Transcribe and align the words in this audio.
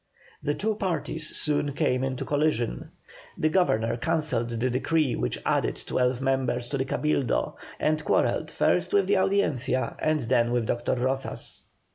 The 0.41 0.55
two 0.55 0.77
parties 0.77 1.35
soon 1.37 1.73
came 1.73 2.03
into 2.03 2.25
collision. 2.25 2.89
The 3.37 3.49
Governor 3.49 3.97
cancelled 3.97 4.49
the 4.49 4.71
decree 4.71 5.15
which 5.15 5.37
added 5.45 5.79
twelve 5.85 6.21
members 6.23 6.69
to 6.69 6.79
the 6.79 6.85
Cabildo, 6.85 7.55
and 7.79 8.03
quarrelled 8.03 8.49
first 8.49 8.93
with 8.93 9.05
the 9.05 9.17
Audiencia 9.17 9.95
and 9.99 10.21
then 10.21 10.51
with 10.53 10.65
Dr. 10.65 10.95
Rozas. 10.95 11.59